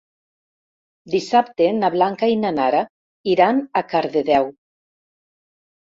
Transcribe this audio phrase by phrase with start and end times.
[1.15, 2.83] Dissabte na Blanca i na Nara
[3.37, 4.53] iran a Cardedeu.